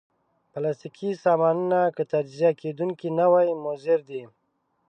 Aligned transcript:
پلاستيکي 0.51 1.09
سامانونه 1.23 1.81
که 1.95 2.03
تجزیه 2.13 2.51
کېدونکي 2.61 3.09
نه 3.19 3.25
وي، 3.31 3.49
مضر 3.65 3.99
دي. 4.09 4.23